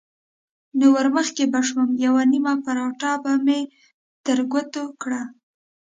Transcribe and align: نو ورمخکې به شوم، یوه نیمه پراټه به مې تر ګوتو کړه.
نو 0.77 0.85
ورمخکې 0.95 1.45
به 1.51 1.61
شوم، 1.67 1.89
یوه 2.05 2.23
نیمه 2.31 2.53
پراټه 2.63 3.11
به 3.23 3.33
مې 3.45 3.59
تر 4.25 4.39
ګوتو 4.51 4.83
کړه. 5.01 5.21